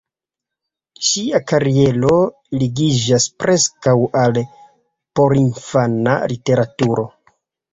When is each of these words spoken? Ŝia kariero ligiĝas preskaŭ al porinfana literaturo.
Ŝia 1.09 1.41
kariero 1.51 2.15
ligiĝas 2.61 3.27
preskaŭ 3.43 3.95
al 4.23 4.41
porinfana 5.21 6.17
literaturo. 6.33 7.07